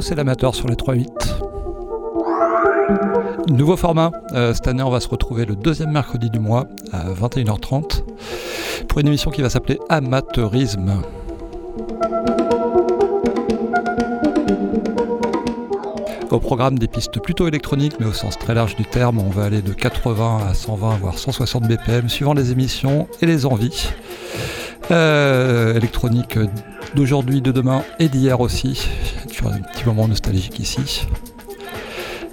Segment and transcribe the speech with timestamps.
[0.00, 1.08] C'est l'amateur sur les 3-8.
[3.48, 4.12] Nouveau format.
[4.32, 8.04] Euh, cette année, on va se retrouver le deuxième mercredi du mois à 21h30
[8.88, 11.02] pour une émission qui va s'appeler Amateurisme.
[16.30, 19.44] Au programme des pistes plutôt électroniques, mais au sens très large du terme, on va
[19.44, 23.88] aller de 80 à 120 voire 160 BPM suivant les émissions et les envies.
[24.92, 26.38] Euh, électronique
[26.94, 28.88] d'aujourd'hui, de demain et d'hier aussi.
[29.48, 31.06] Un petit moment nostalgique ici.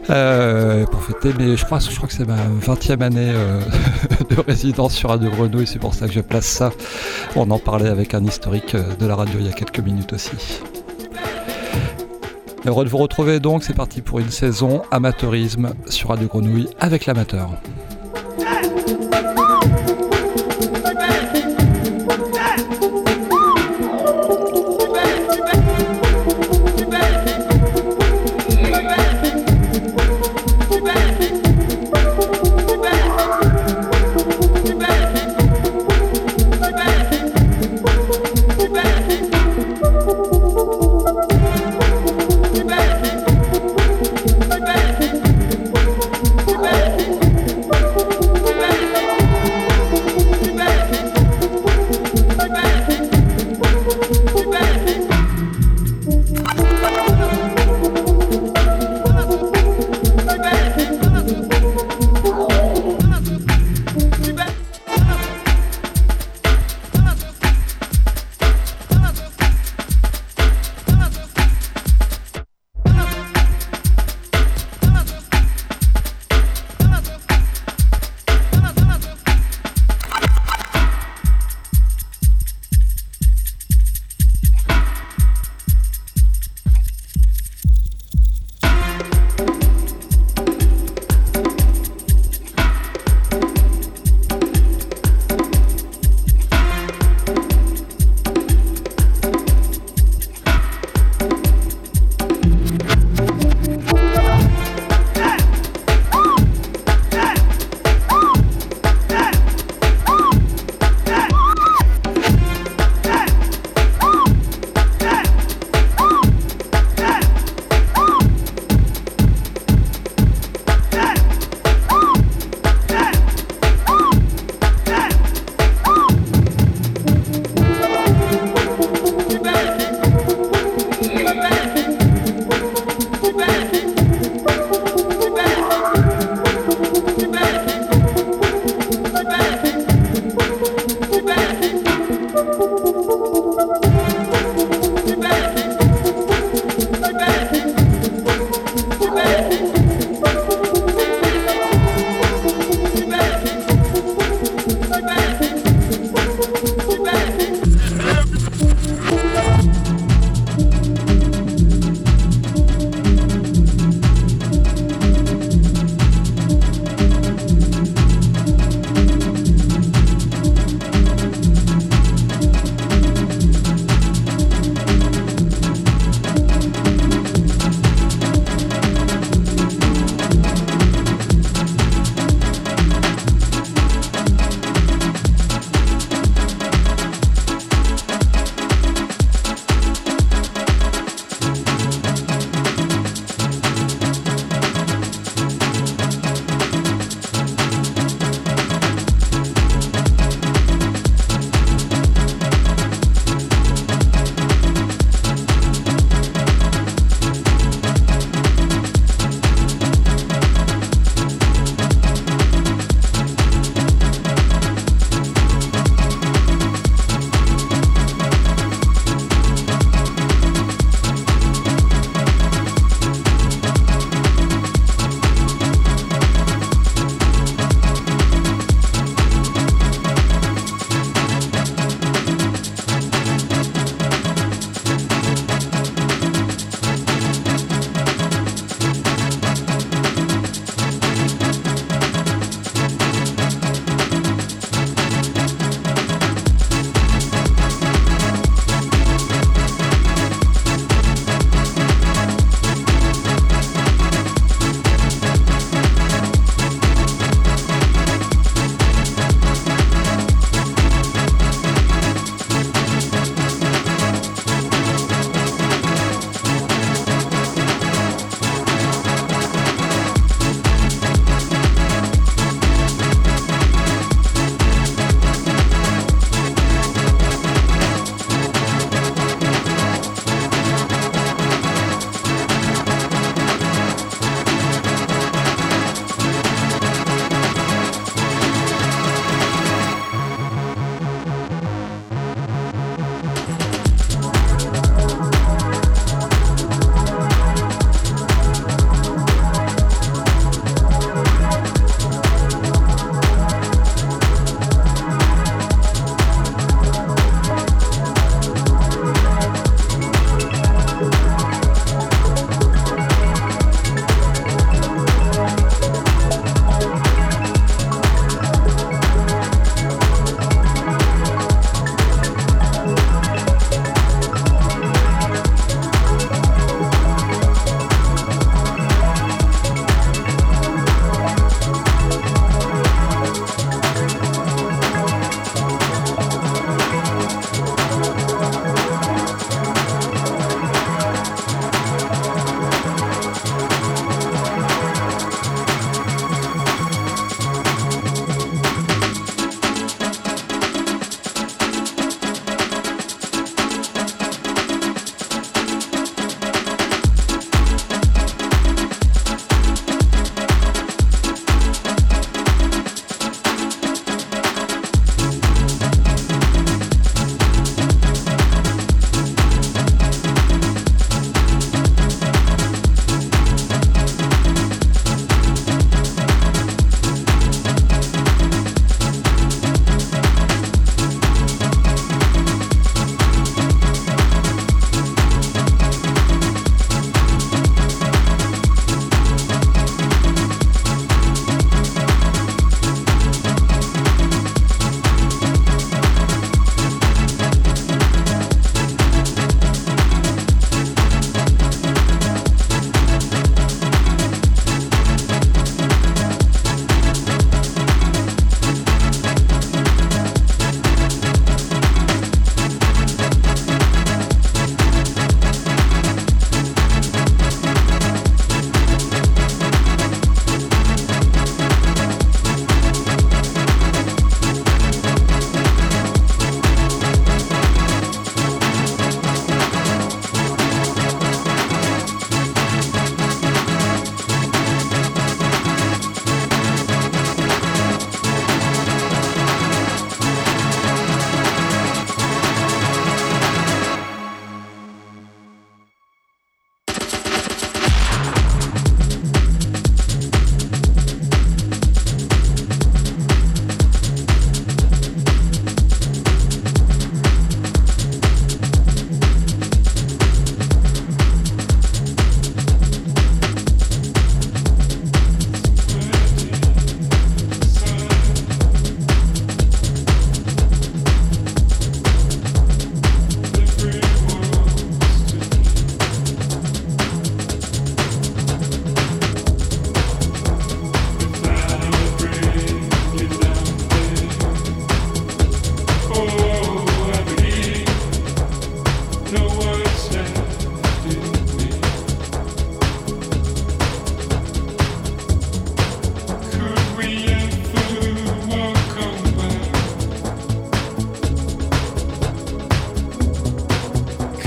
[0.10, 3.60] Euh, pour fêter, mais je crois, je crois que c'est ma 20e année euh,
[4.30, 6.72] de résidence sur Radio Grenouille, c'est pour ça que je place ça.
[7.36, 10.62] On en parlait avec un historique de la radio il y a quelques minutes aussi.
[12.66, 17.06] Heureux de vous retrouver donc, c'est parti pour une saison amateurisme sur Radio Grenouille avec
[17.06, 17.50] l'amateur.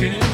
[0.00, 0.29] walking.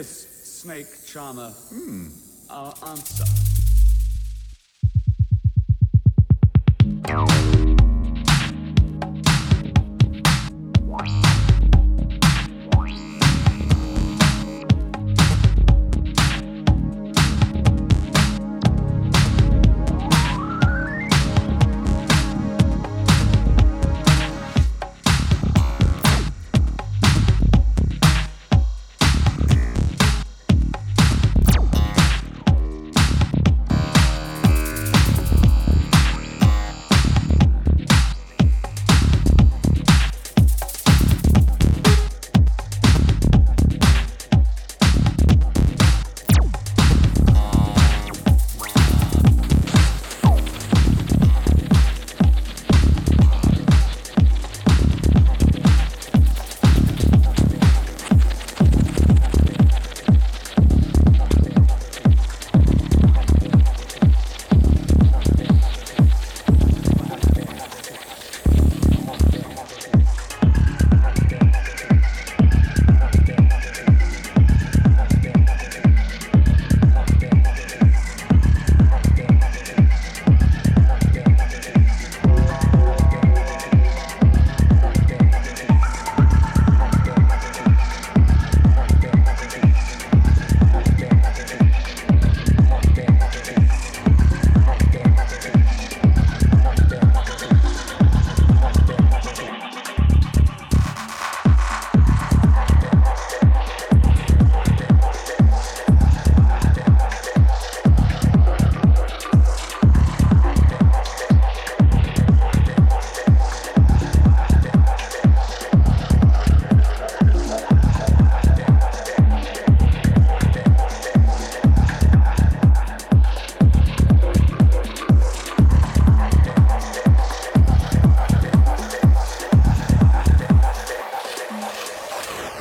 [0.00, 2.08] Snake charmer hmm.
[2.48, 3.61] our answer.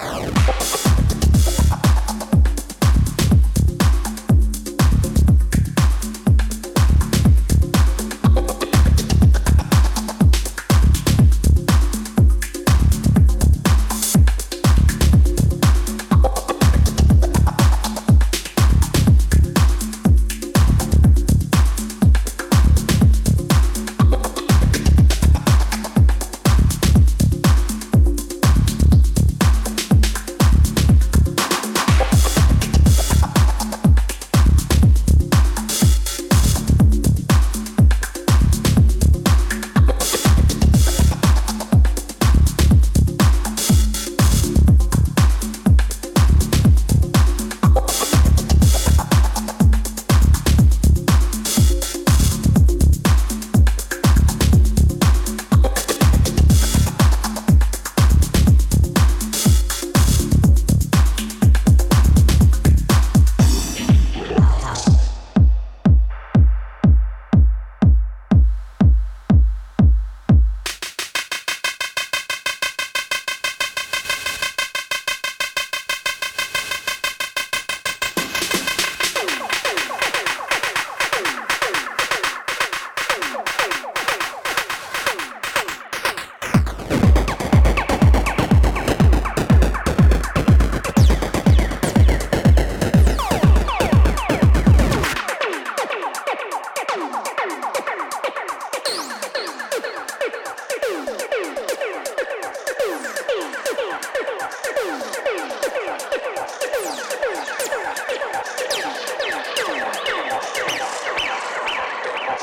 [0.03, 0.50] Oh.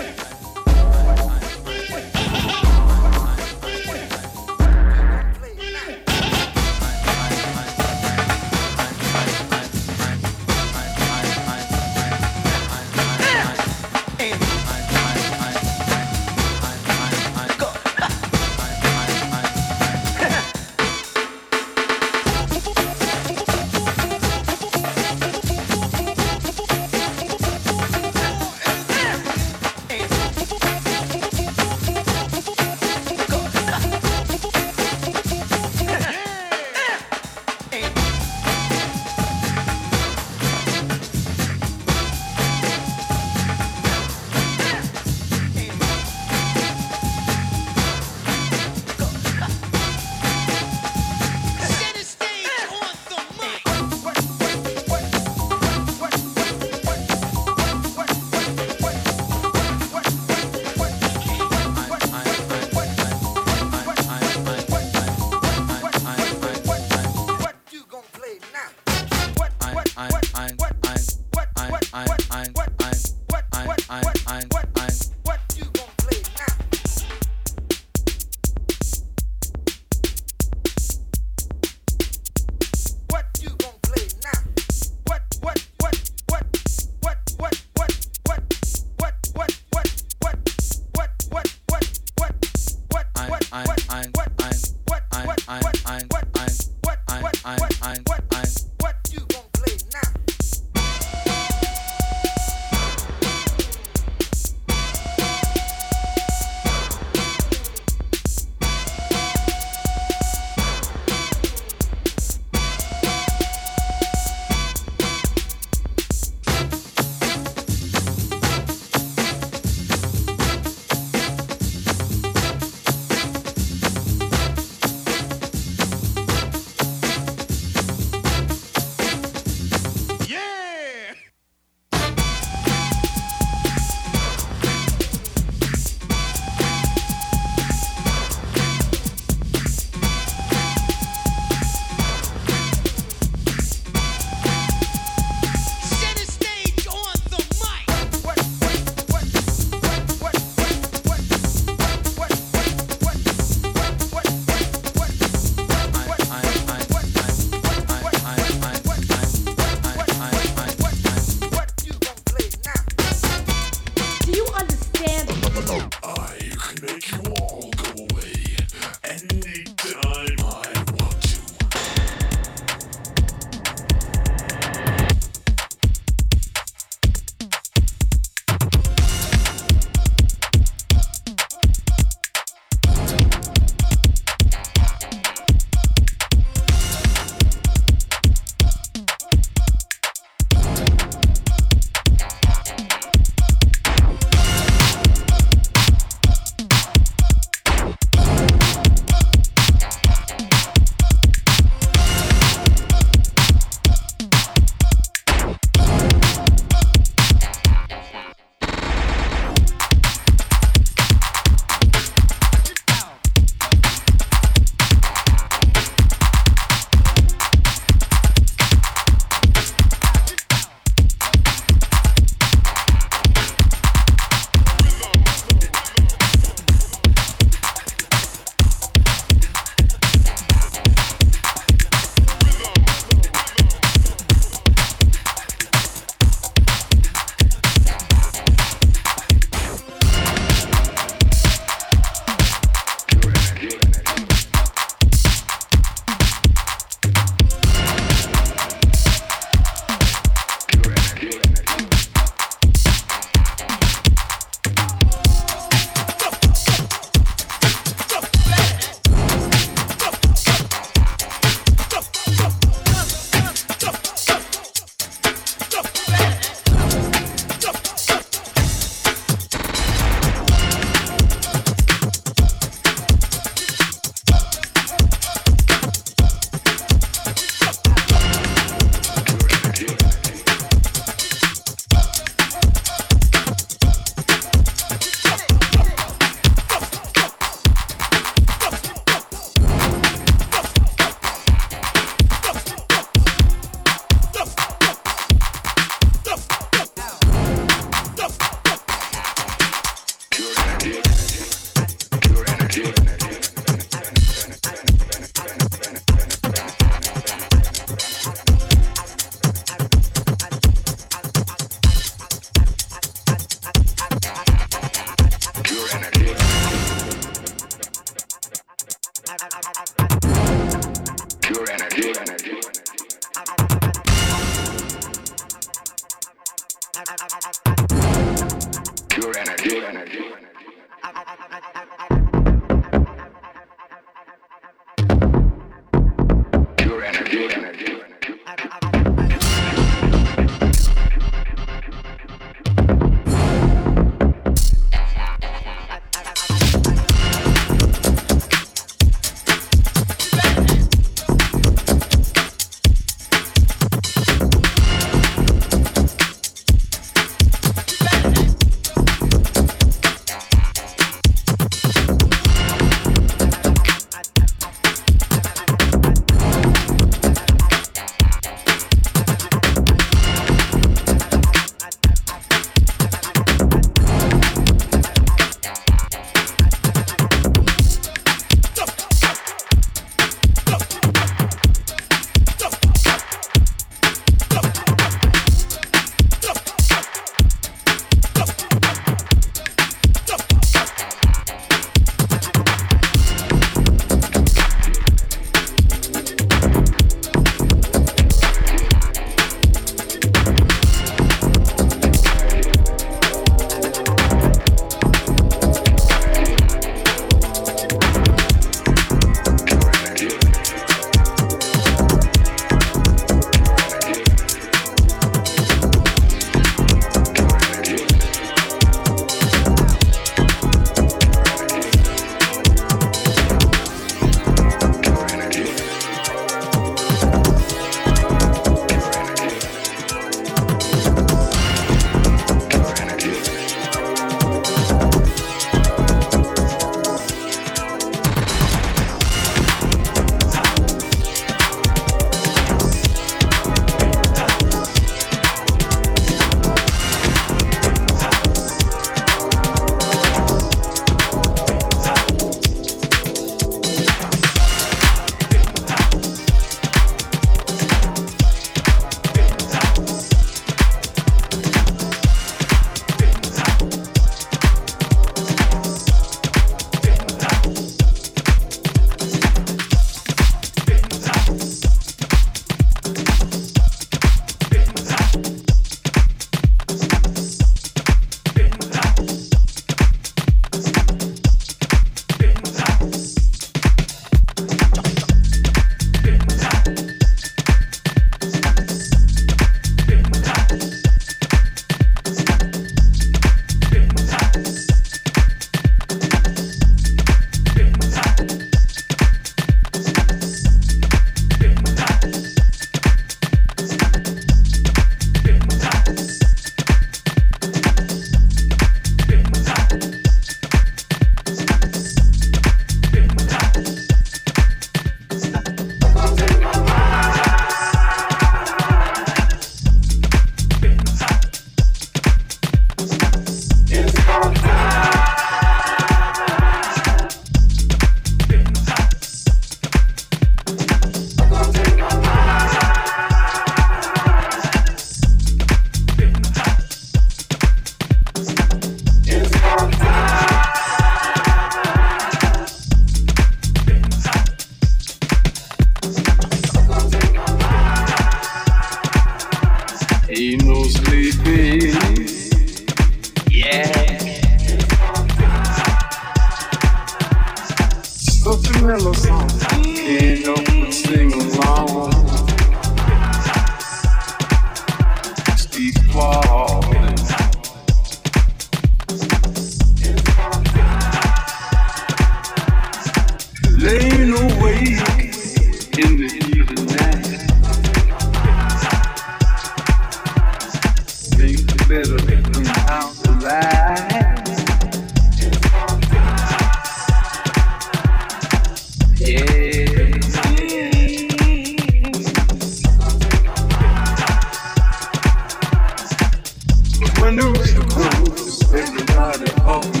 [599.73, 600.00] Oh.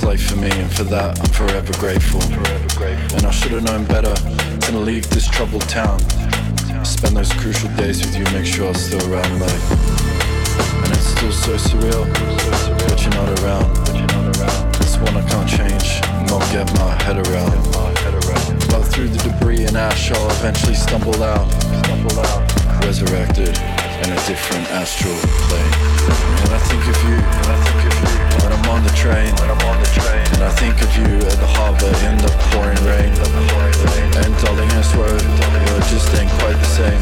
[0.00, 2.22] Life for me, and for that I'm forever grateful.
[3.14, 6.00] And I should have known better than to leave this troubled town.
[6.82, 9.62] Spend those crucial days with you, make sure I'm still around, like.
[10.82, 12.08] And it's still so surreal,
[12.88, 13.68] but you're not around.
[14.80, 17.52] This one I can't change, not get my head around.
[18.72, 21.46] But through the debris and ash, I'll eventually stumble out.
[22.82, 25.14] Resurrected in a different astral
[25.46, 25.74] plane.
[26.42, 28.10] And I think of you, and I think of you
[28.42, 30.26] when I'm on the train, when I'm on the train.
[30.34, 33.12] And I think of you at the harbor in the pouring rain.
[34.18, 37.00] And Darlinghurst Road, well, it just ain't quite the same.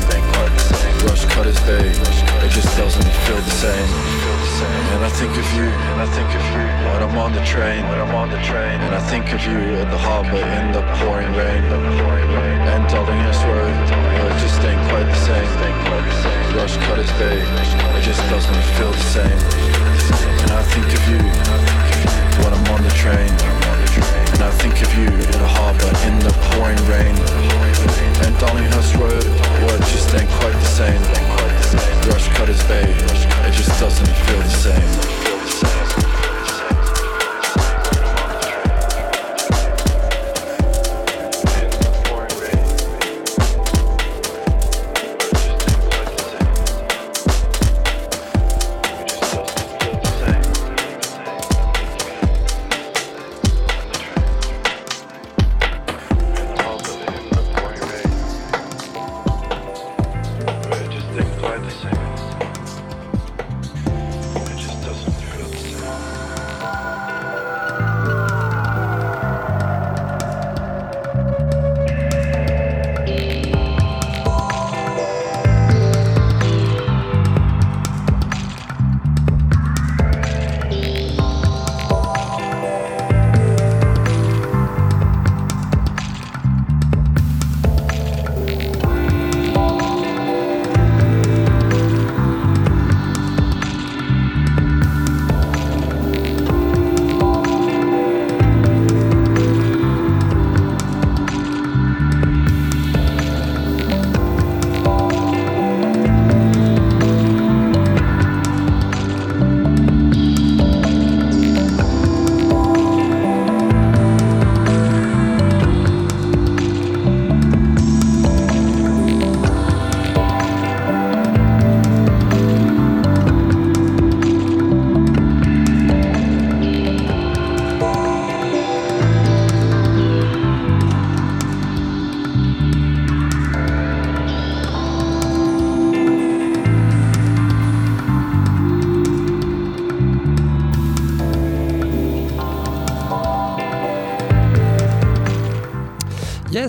[1.09, 4.30] Rush Cutters Bay, it just doesn't feel the same.
[4.61, 7.81] And I think of you, and I think of you when I'm on the train,
[7.89, 8.77] when I'm on the train.
[8.85, 11.65] And I think of you at the harbor in the pouring rain.
[12.69, 15.49] And Darlinghurst Road, it just ain't quite the same.
[16.53, 19.41] Rush Cutters Bay, it just doesn't feel the same.
[20.45, 21.21] And I think of you
[22.45, 23.33] when I'm on the train.
[24.37, 27.17] And I think of you in the harbor in the pouring rain.
[28.25, 29.25] And Darlinghurst Road,
[29.65, 31.40] well, it just ain't quite the same.
[31.73, 35.20] Rush Cutters Bay, it just doesn't feel the same.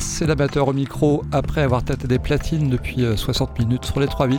[0.01, 4.07] C'est l'amateur au micro après avoir tâté des platines depuis euh, 60 minutes sur les
[4.07, 4.37] 3 bits.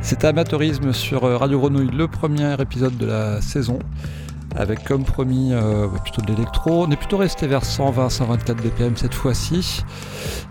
[0.00, 3.78] C'était Amateurisme sur euh, Radio Grenouille, le premier épisode de la saison.
[4.56, 6.84] avec comme promis euh, plutôt de l'électro.
[6.84, 9.82] On est plutôt resté vers 120-124 BPM cette fois-ci,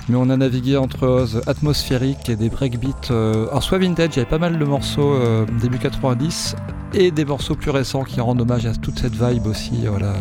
[0.10, 3.12] mais on a navigué entre Oz atmosphériques et des breakbeats.
[3.12, 6.56] Euh, alors soit vintage, il y avait pas mal de morceaux euh, début 90
[6.94, 9.86] et des morceaux plus récents qui rendent hommage à toute cette vibe aussi.
[9.88, 10.14] Voilà,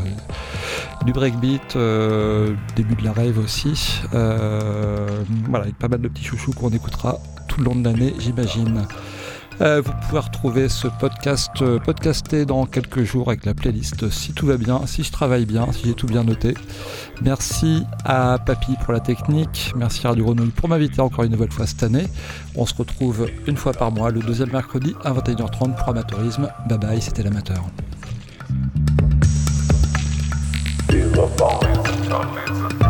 [1.05, 1.77] du breakbeat,
[2.77, 4.03] début de la rave aussi.
[4.13, 8.87] voilà, avec pas mal de petits chouchous qu'on écoutera tout le long de l'année, j'imagine.
[9.61, 14.33] Euh, vous pouvez retrouver ce podcast euh, podcasté dans quelques jours avec la playlist si
[14.33, 16.55] tout va bien, si je travaille bien, si j'ai tout bien noté.
[17.21, 21.53] Merci à Papy pour la technique, merci à Radio Grenouille pour m'inviter encore une nouvelle
[21.53, 22.07] fois cette année.
[22.57, 26.49] On se retrouve une fois par mois le deuxième mercredi à 21h30 pour Amateurisme.
[26.67, 27.63] Bye bye, c'était l'amateur.
[31.21, 31.37] Mr.
[31.37, 32.90] Bones.